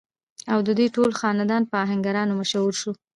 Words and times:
او 0.51 0.59
ددوي 0.67 0.87
ټول 0.95 1.09
خاندان 1.19 1.63
پۀ 1.71 1.77
اهنګرانو 1.85 2.33
مشهور 2.41 2.73
شو۔ 2.81 2.91